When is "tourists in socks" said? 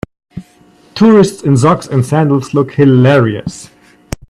0.95-1.85